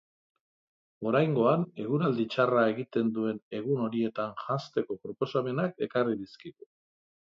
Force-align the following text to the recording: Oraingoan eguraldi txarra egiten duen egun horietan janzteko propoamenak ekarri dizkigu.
Oraingoan 1.11 1.65
eguraldi 1.83 2.25
txarra 2.35 2.65
egiten 2.73 3.13
duen 3.19 3.41
egun 3.61 3.87
horietan 3.87 4.37
janzteko 4.45 5.01
propoamenak 5.07 5.91
ekarri 5.91 6.23
dizkigu. 6.27 6.73